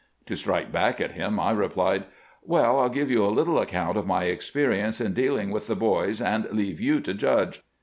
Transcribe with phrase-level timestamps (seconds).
[0.25, 3.97] To strike back at him, I replied:* WeU, I 'U give you a little account
[3.99, 7.61] of my experience in dealing with the boys, and leave you to judge.